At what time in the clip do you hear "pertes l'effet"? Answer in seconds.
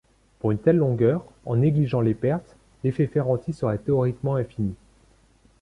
2.15-3.05